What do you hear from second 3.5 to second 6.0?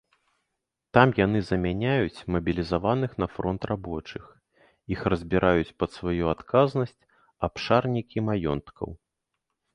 рабочых, іх разбіраюць пад